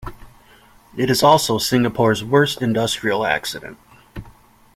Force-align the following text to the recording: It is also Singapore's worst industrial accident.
It 0.97 1.11
is 1.11 1.21
also 1.21 1.59
Singapore's 1.59 2.23
worst 2.23 2.59
industrial 2.63 3.23
accident. 3.23 3.77